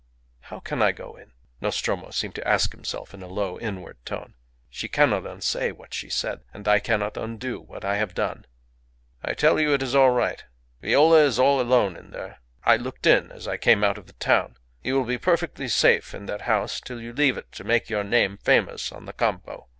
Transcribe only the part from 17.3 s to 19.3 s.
it to make your name famous on the